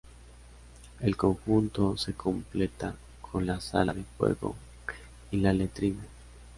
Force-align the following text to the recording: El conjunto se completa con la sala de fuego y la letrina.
El 1.01 1.15
conjunto 1.15 1.95
se 1.95 2.13
completa 2.15 2.95
con 3.21 3.45
la 3.45 3.61
sala 3.61 3.93
de 3.93 4.03
fuego 4.17 4.55
y 5.29 5.37
la 5.37 5.53
letrina. 5.53 6.01